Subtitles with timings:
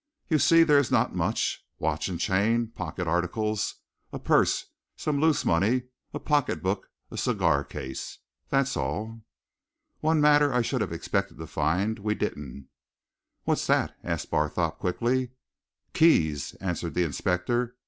[0.29, 3.75] "You see there is not much watch and chain, pocket articles,
[4.11, 8.17] a purse, some loose money, a pocket book, a cigar case
[8.49, 9.21] that's all.
[9.99, 12.67] One matter I should have expected to find, we didn't find."
[13.43, 15.33] "What's that?" asked Barthorpe quickly.
[15.93, 17.75] "Keys," answered the inspector.